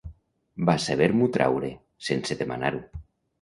Va 0.69 0.73
saber-m'ho 0.85 1.27
traure, 1.35 1.69
sense 2.09 2.39
demanar-ho. 2.41 2.83